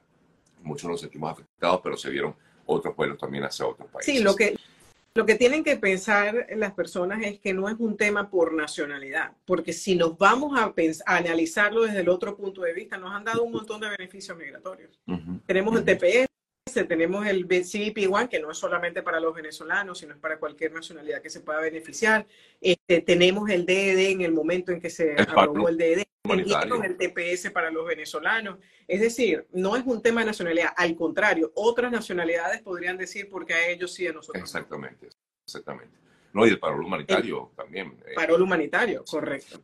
muchos 0.67 0.89
nos 0.89 1.01
sentimos 1.01 1.31
afectados, 1.31 1.46
pero 1.59 1.97
se 1.97 2.09
vieron 2.09 2.35
otros 2.65 2.95
vuelos 2.95 3.17
también 3.17 3.43
hacia 3.43 3.65
otros 3.65 3.89
países. 3.89 4.13
Sí, 4.13 4.21
lo 4.21 4.35
que, 4.35 4.57
lo 5.13 5.25
que 5.25 5.35
tienen 5.35 5.63
que 5.63 5.77
pensar 5.77 6.47
las 6.55 6.73
personas 6.73 7.23
es 7.23 7.39
que 7.39 7.53
no 7.53 7.67
es 7.69 7.75
un 7.79 7.97
tema 7.97 8.29
por 8.29 8.53
nacionalidad, 8.53 9.31
porque 9.45 9.73
si 9.73 9.95
nos 9.95 10.17
vamos 10.17 10.59
a, 10.59 10.73
analizarlo 11.05 11.83
desde 11.83 12.01
el 12.01 12.09
otro 12.09 12.35
punto 12.35 12.61
de 12.61 12.73
vista, 12.73 12.97
nos 12.97 13.11
han 13.11 13.23
dado 13.23 13.43
un 13.43 13.51
montón 13.51 13.81
de 13.81 13.89
beneficios 13.89 14.37
migratorios. 14.37 14.99
Tenemos 15.45 15.75
el 15.75 15.85
TPS, 15.85 16.26
tenemos 16.73 17.25
el 17.25 17.47
CBP-1, 17.47 18.29
que 18.29 18.39
no 18.39 18.51
es 18.51 18.57
solamente 18.57 19.01
para 19.01 19.19
los 19.19 19.33
venezolanos, 19.33 19.99
sino 19.99 20.13
es 20.13 20.19
para 20.19 20.39
cualquier 20.39 20.71
nacionalidad 20.71 21.21
que 21.21 21.29
se 21.29 21.41
pueda 21.41 21.59
beneficiar. 21.59 22.27
Este, 22.61 23.01
tenemos 23.01 23.49
el 23.49 23.65
DED 23.65 23.97
e 23.97 24.11
en 24.11 24.21
el 24.21 24.33
momento 24.33 24.71
en 24.71 24.79
que 24.79 24.89
se 24.89 25.15
aprobó 25.19 25.69
el 25.69 25.77
DED, 25.77 25.99
e 25.99 26.05
el 26.85 26.97
TPS 26.97 27.51
para 27.51 27.71
los 27.71 27.85
venezolanos. 27.85 28.57
Es 28.87 29.01
decir, 29.01 29.47
no 29.51 29.75
es 29.75 29.83
un 29.85 30.01
tema 30.01 30.21
de 30.21 30.27
nacionalidad, 30.27 30.73
al 30.75 30.95
contrario, 30.95 31.51
otras 31.55 31.91
nacionalidades 31.91 32.61
podrían 32.61 32.97
decir 32.97 33.29
porque 33.29 33.53
a 33.53 33.67
ellos 33.69 33.93
sí, 33.93 34.07
a 34.07 34.13
nosotros. 34.13 34.43
Exactamente, 34.43 35.09
exactamente. 35.45 35.97
No, 36.33 36.45
y 36.45 36.49
el 36.49 36.59
parol 36.59 36.85
humanitario 36.85 37.51
también. 37.55 37.97
Eh. 38.05 38.13
Parol 38.15 38.41
humanitario, 38.41 39.03
correcto. 39.05 39.61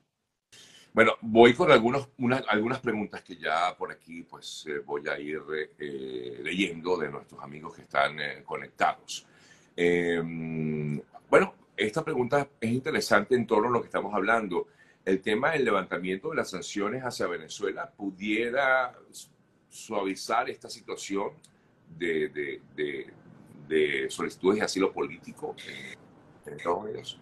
Bueno, 0.94 1.14
voy 1.22 1.56
con 1.56 1.72
algunos, 1.72 2.10
algunas 2.48 2.80
preguntas 2.80 3.24
que 3.24 3.36
ya 3.36 3.76
por 3.76 3.92
aquí 3.92 4.22
pues 4.22 4.64
eh, 4.68 4.78
voy 4.86 5.02
a 5.08 5.18
ir 5.20 5.42
eh, 5.80 6.40
leyendo 6.44 6.98
de 6.98 7.10
nuestros 7.10 7.42
amigos 7.42 7.74
que 7.76 7.82
están 7.82 8.20
eh, 8.20 8.44
conectados. 8.46 9.26
Em, 9.76 11.02
bueno, 11.28 11.56
esta 11.76 12.04
pregunta 12.06 12.48
es 12.62 12.72
interesante 12.72 13.34
en 13.34 13.48
torno 13.48 13.70
a 13.70 13.72
lo 13.72 13.82
que 13.82 13.88
estamos 13.88 14.14
hablando. 14.14 14.68
El 15.04 15.20
tema 15.20 15.52
del 15.52 15.66
levantamiento 15.66 16.30
de 16.30 16.36
las 16.36 16.52
sanciones 16.52 17.02
hacia 17.02 17.26
Venezuela 17.26 17.90
pudiera 17.90 18.96
suavizar 19.70 20.48
esta 20.52 20.70
situación 20.70 21.32
de, 21.98 22.62
de 23.68 24.10
solicitudes 24.12 24.60
de 24.60 24.66
asilo 24.66 24.94
político 24.94 25.56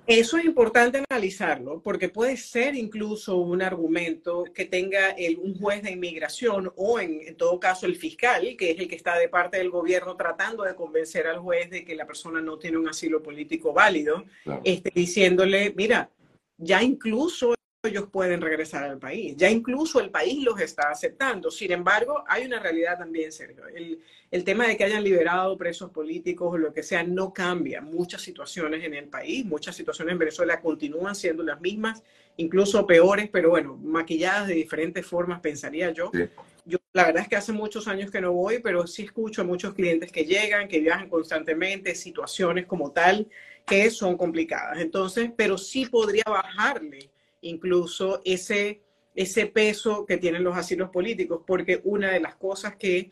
eso 0.08 0.38
es 0.38 0.46
importante 0.46 1.04
analizarlo 1.10 1.82
porque 1.82 2.10
puede 2.10 2.38
ser 2.38 2.75
incluso 2.75 3.38
un 3.38 3.62
argumento 3.62 4.46
que 4.54 4.66
tenga 4.66 5.12
el, 5.12 5.38
un 5.38 5.58
juez 5.58 5.84
de 5.84 5.92
inmigración 5.92 6.72
o 6.75 7.00
en, 7.00 7.22
en, 7.28 7.36
todo 7.36 7.60
caso 7.60 7.86
el 7.86 7.96
fiscal, 7.96 8.56
que 8.58 8.72
es 8.72 8.80
el 8.80 8.88
que 8.88 8.96
está 8.96 9.18
de 9.18 9.30
parte 9.30 9.58
del 9.58 9.70
gobierno 9.70 10.16
tratando 10.16 10.63
de 10.63 10.75
convencer 10.75 11.28
al 11.28 11.40
juez 11.40 11.70
de 11.70 11.86
que 11.86 11.96
la 11.96 12.08
persona 12.08 12.42
no 12.42 12.58
tiene 12.58 12.78
un 12.78 12.90
asilo 12.90 13.22
político 13.22 13.74
válido, 13.74 14.25
claro. 14.44 14.62
este, 14.63 14.92
diciéndole, 14.94 15.74
mira, 15.75 16.10
ya 16.58 16.82
incluso 16.82 17.54
ellos 17.83 18.09
pueden 18.11 18.41
regresar 18.41 18.83
al 18.83 19.00
país. 19.00 19.35
Ya 19.35 19.50
incluso 19.50 20.00
el 20.00 20.11
país 20.11 20.43
los 20.43 20.59
está 20.61 20.91
aceptando. 20.91 21.50
Sin 21.50 21.71
embargo, 21.71 22.23
hay 22.27 22.45
una 22.45 22.59
realidad 22.59 23.00
también, 23.00 23.31
Sergio. 23.31 23.67
El, 23.67 24.00
el, 24.29 24.43
tema 24.43 24.67
de 24.67 24.77
que 24.77 24.83
hayan 24.83 25.03
liberado 25.03 25.57
presos 25.57 25.89
políticos 25.89 26.53
o 26.53 26.57
lo 26.59 26.71
que 26.73 26.83
sea 26.83 27.03
no 27.03 27.33
cambia. 27.33 27.81
Muchas 27.81 28.21
situaciones 28.21 28.83
en 28.83 28.93
el 28.93 29.07
país, 29.07 29.45
muchas 29.45 29.75
situaciones 29.75 30.11
en 30.11 30.19
Venezuela 30.19 30.61
continúan 30.61 31.15
siendo 31.15 31.41
las 31.41 31.59
mismas, 31.59 32.03
incluso 32.38 32.85
peores, 32.85 33.29
pero 33.31 33.50
bueno, 33.50 33.75
maquilladas 33.77 34.47
de 34.47 34.53
diferentes 34.53 35.03
formas, 35.03 35.39
pensaría 35.39 35.89
yo. 35.89 36.11
Sí. 36.13 36.29
Yo, 36.65 36.77
la 36.93 37.05
verdad 37.05 37.23
es 37.23 37.29
que 37.29 37.35
hace 37.35 37.51
muchos 37.51 37.88
años 37.88 38.11
que 38.11 38.21
no 38.21 38.31
voy, 38.31 38.59
pero 38.59 38.85
sí 38.85 39.05
escucho 39.05 39.41
a 39.41 39.45
muchos 39.45 39.73
clientes 39.73 40.11
que 40.11 40.25
llegan, 40.25 40.67
que 40.67 40.79
viajan 40.79 41.09
constantemente, 41.09 41.95
situaciones 41.95 42.67
como 42.67 42.91
tal 42.91 43.27
que 43.65 43.89
son 43.89 44.17
complicadas. 44.17 44.79
Entonces, 44.79 45.31
pero 45.35 45.57
sí 45.57 45.88
podría 45.88 46.23
bajarle 46.27 47.11
incluso 47.41 48.21
ese, 48.24 48.81
ese 49.15 49.48
peso 49.48 50.05
que 50.05 50.17
tienen 50.17 50.43
los 50.43 50.57
asilos 50.57 50.89
políticos, 50.89 51.41
porque 51.45 51.81
una 51.83 52.12
de 52.12 52.19
las 52.19 52.36
cosas 52.36 52.75
que 52.75 53.12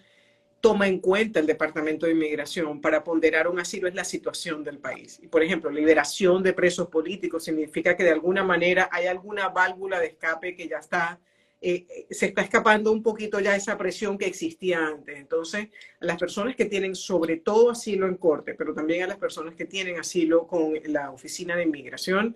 toma 0.62 0.88
en 0.88 1.00
cuenta 1.00 1.40
el 1.40 1.46
Departamento 1.46 2.06
de 2.06 2.14
Inmigración 2.14 2.82
para 2.82 3.04
ponderar 3.04 3.48
un 3.48 3.60
asilo 3.60 3.88
es 3.88 3.96
la 3.96 4.04
situación 4.04 4.64
del 4.64 4.80
país. 4.80 5.20
Y, 5.22 5.28
por 5.28 5.44
ejemplo, 5.44 5.70
liberación 5.70 6.44
de 6.44 6.54
presos 6.54 6.90
políticos 6.90 7.44
significa 7.44 7.96
que 7.96 8.04
de 8.04 8.12
alguna 8.12 8.44
manera 8.44 8.90
hay 8.92 9.08
alguna 9.08 9.50
válvula 9.50 10.00
de 10.00 10.08
escape 10.08 10.56
que 10.56 10.68
ya 10.68 10.80
está, 10.80 11.20
eh, 11.62 12.08
se 12.10 12.28
está 12.28 12.42
escapando 12.42 12.92
un 12.92 13.02
poquito 13.02 13.40
ya 13.40 13.56
esa 13.56 13.78
presión 13.78 14.18
que 14.18 14.26
existía 14.26 14.86
antes. 14.86 15.18
Entonces, 15.18 15.70
a 16.02 16.06
las 16.06 16.18
personas 16.18 16.56
que 16.56 16.66
tienen 16.66 16.94
sobre 16.94 17.38
todo 17.38 17.72
asilo 17.72 18.08
en 18.08 18.16
corte, 18.16 18.54
pero 18.54 18.74
también 18.74 19.04
a 19.04 19.08
las 19.08 19.18
personas 19.18 19.56
que 19.56 19.66
tienen 19.66 19.98
asilo 19.98 20.46
con 20.46 20.74
la 20.86 21.12
Oficina 21.12 21.56
de 21.56 21.64
Inmigración, 21.64 22.36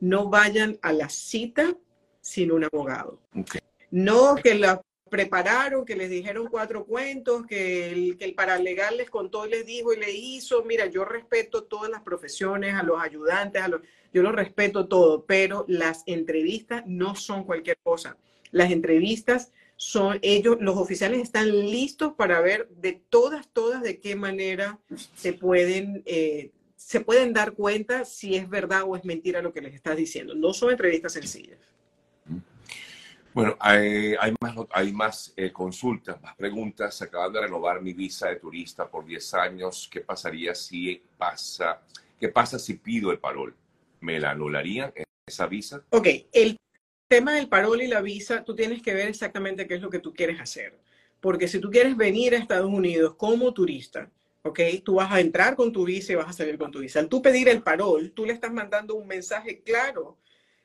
no 0.00 0.28
vayan 0.28 0.78
a 0.82 0.92
la 0.92 1.08
cita 1.08 1.76
sin 2.20 2.52
un 2.52 2.64
abogado. 2.64 3.20
Okay. 3.34 3.60
No 3.90 4.34
que 4.36 4.54
la 4.54 4.80
prepararon, 5.10 5.84
que 5.84 5.94
les 5.94 6.10
dijeron 6.10 6.48
cuatro 6.50 6.84
cuentos, 6.84 7.46
que 7.46 7.92
el, 7.92 8.16
que 8.18 8.24
el 8.24 8.34
paralegal 8.34 8.96
les 8.96 9.10
contó 9.10 9.46
y 9.46 9.50
les 9.50 9.64
dijo 9.64 9.92
y 9.92 10.00
le 10.00 10.10
hizo. 10.10 10.64
Mira, 10.64 10.86
yo 10.86 11.04
respeto 11.04 11.64
todas 11.64 11.90
las 11.90 12.02
profesiones, 12.02 12.74
a 12.74 12.82
los 12.82 13.00
ayudantes, 13.00 13.62
a 13.62 13.68
los, 13.68 13.82
yo 14.12 14.22
lo 14.22 14.32
respeto 14.32 14.88
todo, 14.88 15.24
pero 15.24 15.64
las 15.68 16.02
entrevistas 16.06 16.82
no 16.86 17.14
son 17.14 17.44
cualquier 17.44 17.78
cosa. 17.82 18.16
Las 18.50 18.72
entrevistas 18.72 19.52
son 19.76 20.18
ellos, 20.22 20.56
los 20.60 20.76
oficiales 20.76 21.20
están 21.20 21.48
listos 21.48 22.14
para 22.14 22.40
ver 22.40 22.68
de 22.70 23.00
todas, 23.08 23.48
todas 23.52 23.82
de 23.82 24.00
qué 24.00 24.16
manera 24.16 24.80
se 25.14 25.32
pueden 25.32 26.02
eh, 26.06 26.50
se 26.84 27.00
pueden 27.00 27.32
dar 27.32 27.52
cuenta 27.52 28.04
si 28.04 28.36
es 28.36 28.46
verdad 28.48 28.82
o 28.84 28.94
es 28.94 29.06
mentira 29.06 29.40
lo 29.40 29.54
que 29.54 29.62
les 29.62 29.74
estás 29.74 29.96
diciendo. 29.96 30.34
No 30.34 30.52
son 30.52 30.70
entrevistas 30.70 31.14
sencillas. 31.14 31.58
Bueno, 33.32 33.56
hay, 33.58 34.14
hay 34.20 34.34
más, 34.38 34.54
hay 34.70 34.92
más 34.92 35.32
eh, 35.34 35.50
consultas, 35.50 36.20
más 36.20 36.36
preguntas. 36.36 37.00
Acaban 37.00 37.32
de 37.32 37.40
renovar 37.40 37.80
mi 37.80 37.94
visa 37.94 38.28
de 38.28 38.36
turista 38.36 38.86
por 38.86 39.06
10 39.06 39.34
años. 39.34 39.88
¿Qué 39.90 40.02
pasaría 40.02 40.54
si 40.54 41.02
pasa? 41.16 41.80
¿Qué 42.20 42.28
pasa 42.28 42.58
si 42.58 42.74
pido 42.74 43.10
el 43.10 43.18
parol? 43.18 43.56
¿Me 44.00 44.20
la 44.20 44.32
anularían 44.32 44.92
esa 45.26 45.46
visa? 45.46 45.82
Ok, 45.88 46.06
el 46.32 46.58
tema 47.08 47.32
del 47.32 47.48
parol 47.48 47.80
y 47.80 47.88
la 47.88 48.02
visa, 48.02 48.44
tú 48.44 48.54
tienes 48.54 48.82
que 48.82 48.92
ver 48.92 49.08
exactamente 49.08 49.66
qué 49.66 49.76
es 49.76 49.80
lo 49.80 49.88
que 49.88 50.00
tú 50.00 50.12
quieres 50.12 50.38
hacer. 50.38 50.78
Porque 51.18 51.48
si 51.48 51.60
tú 51.60 51.70
quieres 51.70 51.96
venir 51.96 52.34
a 52.34 52.38
Estados 52.38 52.70
Unidos 52.70 53.14
como 53.14 53.54
turista, 53.54 54.10
¿ok? 54.44 54.60
Tú 54.84 54.96
vas 54.96 55.10
a 55.10 55.20
entrar 55.20 55.56
con 55.56 55.72
tu 55.72 55.84
visa 55.84 56.12
y 56.12 56.16
vas 56.16 56.28
a 56.28 56.32
salir 56.32 56.58
con 56.58 56.70
tu 56.70 56.80
visa. 56.80 57.00
Al 57.00 57.08
tú 57.08 57.22
pedir 57.22 57.48
el 57.48 57.62
parol, 57.62 58.12
tú 58.14 58.26
le 58.26 58.34
estás 58.34 58.52
mandando 58.52 58.94
un 58.94 59.06
mensaje 59.06 59.62
claro 59.62 60.18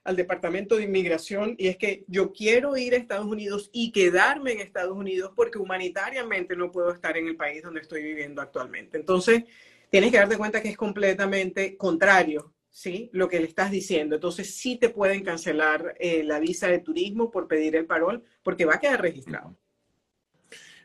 al 0.04 0.16
Departamento 0.16 0.76
de 0.76 0.84
Inmigración 0.84 1.56
y 1.58 1.68
es 1.68 1.78
que 1.78 2.04
yo 2.08 2.34
quiero 2.34 2.76
ir 2.76 2.94
a 2.94 2.98
Estados 2.98 3.26
Unidos 3.26 3.70
y 3.72 3.92
quedarme 3.92 4.52
en 4.52 4.60
Estados 4.60 4.98
Unidos 4.98 5.32
porque 5.36 5.58
humanitariamente 5.58 6.56
no 6.56 6.72
puedo 6.72 6.92
estar 6.92 7.16
en 7.16 7.28
el 7.28 7.38
país 7.38 7.64
donde 7.64 7.80
estoy 7.80 8.04
viviendo 8.04 8.42
actualmente. 8.42 8.98
Entonces, 8.98 9.44
tienes 9.90 10.12
que 10.12 10.18
darte 10.18 10.38
cuenta 10.38 10.62
que 10.62 10.70
es 10.70 10.78
completamente 10.78 11.78
contrario, 11.78 12.54
¿sí? 12.70 13.10
Lo 13.14 13.30
que 13.30 13.40
le 13.40 13.46
estás 13.46 13.72
diciendo. 13.72 14.16
Entonces, 14.16 14.56
sí 14.56 14.76
te 14.76 14.90
pueden 14.90 15.24
cancelar 15.24 15.96
eh, 16.00 16.24
la 16.24 16.40
visa 16.40 16.68
de 16.68 16.80
turismo 16.80 17.32
por 17.32 17.48
pedir 17.48 17.78
el 17.78 17.86
parol 17.86 18.24
porque 18.44 18.66
va 18.66 18.76
a 18.76 18.80
quedar 18.80 19.02
registrado. 19.02 19.56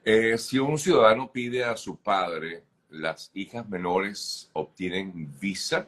Eh, 0.05 0.39
si 0.39 0.59
un 0.59 0.79
ciudadano 0.79 1.33
pide 1.33 1.65
a 1.65 1.77
su 1.77 1.97
padre 1.97 2.63
las 2.95 3.31
hijas 3.35 3.69
menores 3.69 4.51
obtienen 4.53 5.33
visa. 5.41 5.87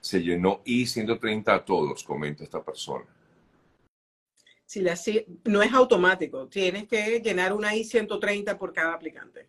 Se 0.00 0.22
llenó 0.22 0.62
I-130 0.64 1.48
a 1.48 1.64
todos, 1.64 2.02
comenta 2.02 2.42
esta 2.42 2.62
persona. 2.62 3.04
Si 4.64 4.80
la, 4.80 4.98
no 5.44 5.62
es 5.62 5.72
automático, 5.72 6.46
tienes 6.48 6.88
que 6.88 7.20
llenar 7.20 7.52
una 7.52 7.74
I-130 7.74 8.56
por 8.56 8.72
cada 8.72 8.94
aplicante. 8.94 9.48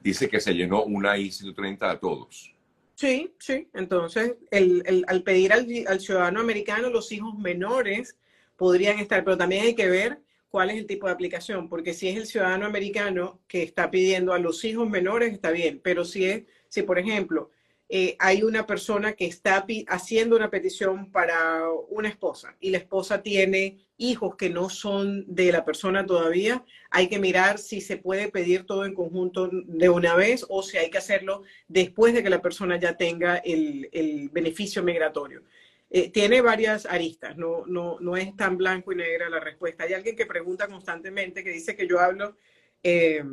Dice 0.00 0.28
que 0.28 0.40
se 0.40 0.54
llenó 0.54 0.84
una 0.84 1.16
I-130 1.16 1.82
a 1.82 1.98
todos. 1.98 2.54
Sí, 2.94 3.32
sí. 3.38 3.68
Entonces, 3.74 4.34
el, 4.50 4.82
el, 4.86 5.04
al 5.06 5.22
pedir 5.22 5.52
al, 5.52 5.68
al 5.86 6.00
ciudadano 6.00 6.40
americano, 6.40 6.90
los 6.90 7.12
hijos 7.12 7.38
menores 7.38 8.16
podrían 8.56 8.98
estar, 8.98 9.22
pero 9.22 9.36
también 9.36 9.66
hay 9.66 9.74
que 9.74 9.88
ver 9.88 10.20
cuál 10.50 10.70
es 10.70 10.76
el 10.76 10.86
tipo 10.86 11.06
de 11.06 11.12
aplicación, 11.12 11.68
porque 11.68 11.94
si 11.94 12.08
es 12.08 12.16
el 12.16 12.26
ciudadano 12.26 12.66
americano 12.66 13.40
que 13.48 13.62
está 13.62 13.90
pidiendo 13.90 14.32
a 14.32 14.38
los 14.38 14.64
hijos 14.64 14.88
menores, 14.88 15.32
está 15.32 15.50
bien, 15.50 15.80
pero 15.82 16.04
si 16.04 16.24
es, 16.24 16.44
si 16.68 16.82
por 16.82 16.98
ejemplo, 16.98 17.50
eh, 17.90 18.16
hay 18.18 18.42
una 18.42 18.66
persona 18.66 19.14
que 19.14 19.24
está 19.24 19.64
haciendo 19.86 20.36
una 20.36 20.50
petición 20.50 21.10
para 21.10 21.62
una 21.88 22.08
esposa 22.08 22.54
y 22.60 22.70
la 22.70 22.78
esposa 22.78 23.22
tiene 23.22 23.78
hijos 23.96 24.36
que 24.36 24.50
no 24.50 24.68
son 24.68 25.24
de 25.26 25.50
la 25.52 25.64
persona 25.64 26.04
todavía, 26.04 26.64
hay 26.90 27.08
que 27.08 27.18
mirar 27.18 27.58
si 27.58 27.80
se 27.80 27.96
puede 27.96 28.28
pedir 28.28 28.64
todo 28.66 28.84
en 28.84 28.94
conjunto 28.94 29.48
de 29.50 29.88
una 29.88 30.14
vez 30.14 30.44
o 30.50 30.62
si 30.62 30.76
hay 30.76 30.90
que 30.90 30.98
hacerlo 30.98 31.44
después 31.66 32.12
de 32.12 32.22
que 32.22 32.28
la 32.28 32.42
persona 32.42 32.78
ya 32.78 32.94
tenga 32.96 33.38
el, 33.38 33.88
el 33.92 34.28
beneficio 34.28 34.82
migratorio. 34.82 35.42
Eh, 35.90 36.10
tiene 36.10 36.42
varias 36.42 36.84
aristas, 36.84 37.36
no, 37.38 37.64
no, 37.66 37.96
no 38.00 38.16
es 38.16 38.36
tan 38.36 38.58
blanco 38.58 38.92
y 38.92 38.96
negra 38.96 39.30
la 39.30 39.40
respuesta. 39.40 39.84
Hay 39.84 39.94
alguien 39.94 40.16
que 40.16 40.26
pregunta 40.26 40.68
constantemente, 40.68 41.42
que 41.42 41.50
dice 41.50 41.74
que 41.74 41.86
yo 41.86 41.98
hablo 41.98 42.36
eh, 42.82 43.24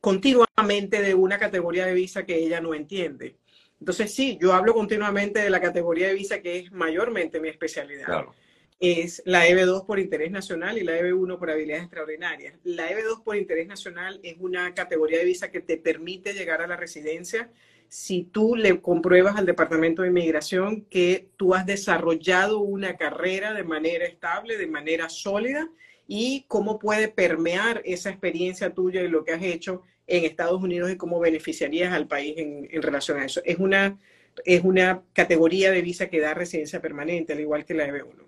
continuamente 0.00 1.02
de 1.02 1.14
una 1.14 1.38
categoría 1.38 1.86
de 1.86 1.94
visa 1.94 2.24
que 2.24 2.36
ella 2.36 2.60
no 2.60 2.74
entiende. 2.74 3.36
Entonces, 3.78 4.14
sí, 4.14 4.38
yo 4.40 4.52
hablo 4.52 4.74
continuamente 4.74 5.40
de 5.40 5.50
la 5.50 5.60
categoría 5.60 6.08
de 6.08 6.14
visa 6.14 6.40
que 6.40 6.58
es 6.58 6.72
mayormente 6.72 7.40
mi 7.40 7.48
especialidad. 7.48 8.06
Claro. 8.06 8.34
Es 8.80 9.22
la 9.26 9.46
EB2 9.46 9.86
por 9.86 9.98
interés 9.98 10.30
nacional 10.30 10.78
y 10.78 10.82
la 10.82 10.98
EB1 10.98 11.38
por 11.38 11.50
habilidades 11.50 11.84
extraordinarias. 11.84 12.54
La 12.64 12.90
EB2 12.90 13.22
por 13.22 13.36
interés 13.36 13.66
nacional 13.66 14.18
es 14.22 14.36
una 14.38 14.72
categoría 14.74 15.18
de 15.18 15.24
visa 15.24 15.50
que 15.50 15.60
te 15.60 15.76
permite 15.76 16.32
llegar 16.32 16.62
a 16.62 16.66
la 16.66 16.76
residencia 16.76 17.50
si 17.92 18.22
tú 18.22 18.56
le 18.56 18.80
compruebas 18.80 19.36
al 19.36 19.44
Departamento 19.44 20.00
de 20.00 20.08
Inmigración 20.08 20.86
que 20.86 21.28
tú 21.36 21.54
has 21.54 21.66
desarrollado 21.66 22.60
una 22.60 22.96
carrera 22.96 23.52
de 23.52 23.64
manera 23.64 24.06
estable, 24.06 24.56
de 24.56 24.66
manera 24.66 25.10
sólida, 25.10 25.68
y 26.08 26.46
cómo 26.48 26.78
puede 26.78 27.08
permear 27.08 27.82
esa 27.84 28.08
experiencia 28.08 28.72
tuya 28.72 29.02
y 29.02 29.08
lo 29.08 29.24
que 29.24 29.32
has 29.32 29.42
hecho 29.42 29.82
en 30.06 30.24
Estados 30.24 30.62
Unidos 30.62 30.90
y 30.90 30.96
cómo 30.96 31.20
beneficiarías 31.20 31.92
al 31.92 32.06
país 32.06 32.38
en, 32.38 32.66
en 32.70 32.80
relación 32.80 33.20
a 33.20 33.26
eso. 33.26 33.42
Es 33.44 33.58
una, 33.58 33.98
es 34.46 34.64
una 34.64 35.02
categoría 35.12 35.70
de 35.70 35.82
visa 35.82 36.08
que 36.08 36.20
da 36.20 36.32
residencia 36.32 36.80
permanente, 36.80 37.34
al 37.34 37.40
igual 37.40 37.66
que 37.66 37.74
la 37.74 37.86
EB1. 37.86 38.24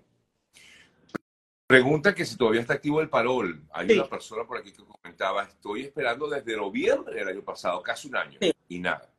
Pregunta 1.65 2.13
que 2.13 2.23
si 2.23 2.37
todavía 2.37 2.61
está 2.61 2.75
activo 2.75 3.01
el 3.01 3.09
parol. 3.09 3.63
Hay 3.73 3.87
sí. 3.87 3.95
una 3.95 4.07
persona 4.07 4.43
por 4.45 4.59
aquí 4.59 4.71
que 4.71 4.83
comentaba, 4.83 5.41
estoy 5.45 5.85
esperando 5.85 6.29
desde 6.29 6.55
noviembre 6.55 7.15
del 7.15 7.29
año 7.29 7.41
pasado, 7.41 7.81
casi 7.81 8.09
un 8.09 8.17
año, 8.17 8.37
sí. 8.39 8.53
y 8.69 8.77
nada. 8.77 9.09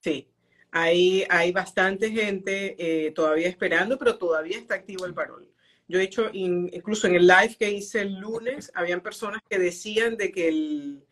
Sí, 0.00 0.28
hay, 0.70 1.24
hay 1.28 1.52
bastante 1.52 2.10
gente 2.10 2.76
eh, 2.78 3.10
todavía 3.12 3.48
esperando, 3.48 3.98
pero 3.98 4.18
todavía 4.18 4.58
está 4.58 4.74
activo 4.74 5.06
el 5.06 5.14
parol. 5.14 5.48
Yo 5.88 6.00
he 6.00 6.02
hecho, 6.02 6.28
in, 6.32 6.68
incluso 6.72 7.06
en 7.06 7.14
el 7.14 7.26
live 7.26 7.56
que 7.58 7.70
hice 7.70 8.02
el 8.02 8.18
lunes, 8.18 8.72
habían 8.74 9.00
personas 9.00 9.40
que 9.48 9.58
decían 9.58 10.16
de 10.16 10.32
que, 10.32 10.48
el, 10.48 11.04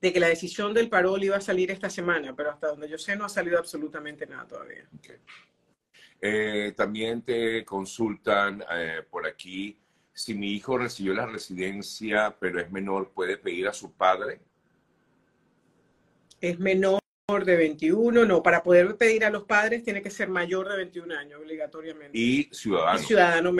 de 0.00 0.12
que 0.12 0.20
la 0.20 0.28
decisión 0.28 0.74
del 0.74 0.88
parol 0.88 1.22
iba 1.22 1.36
a 1.36 1.40
salir 1.40 1.70
esta 1.70 1.88
semana, 1.88 2.34
pero 2.34 2.50
hasta 2.50 2.68
donde 2.68 2.88
yo 2.88 2.98
sé 2.98 3.16
no 3.16 3.24
ha 3.24 3.28
salido 3.28 3.58
absolutamente 3.58 4.26
nada 4.26 4.46
todavía. 4.46 4.88
Okay. 4.98 5.16
Eh, 6.20 6.72
también 6.76 7.22
te 7.22 7.64
consultan 7.64 8.64
eh, 8.72 9.02
por 9.08 9.26
aquí 9.26 9.78
si 10.12 10.34
mi 10.34 10.52
hijo 10.52 10.78
recibió 10.78 11.12
la 11.12 11.26
residencia 11.26 12.34
pero 12.40 12.58
es 12.58 12.70
menor, 12.70 13.12
¿puede 13.12 13.36
pedir 13.36 13.68
a 13.68 13.72
su 13.74 13.92
padre? 13.92 14.40
Es 16.40 16.58
menor 16.58 17.00
de 17.26 17.56
21, 17.56 18.24
no, 18.24 18.40
para 18.40 18.62
poder 18.62 18.96
pedir 18.96 19.24
a 19.24 19.30
los 19.30 19.42
padres 19.42 19.82
tiene 19.82 20.00
que 20.00 20.10
ser 20.10 20.28
mayor 20.28 20.68
de 20.68 20.76
21 20.76 21.12
años 21.12 21.40
obligatoriamente. 21.40 22.16
Y 22.16 22.48
ciudadano. 22.52 23.00
Y 23.00 23.02
ciudadano 23.02 23.56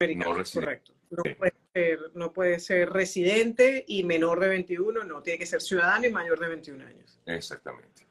americano, 0.00 0.42
correcto. 0.54 0.94
No 1.10 1.22
puede, 1.36 1.52
ser, 1.74 1.98
no 2.14 2.32
puede 2.32 2.58
ser 2.60 2.88
residente 2.88 3.84
y 3.86 4.04
menor 4.04 4.40
de 4.40 4.48
21, 4.48 5.04
no, 5.04 5.22
tiene 5.22 5.38
que 5.38 5.44
ser 5.44 5.60
ciudadano 5.60 6.06
y 6.06 6.10
mayor 6.10 6.40
de 6.40 6.48
21 6.48 6.86
años. 6.86 7.20
Exactamente. 7.26 8.08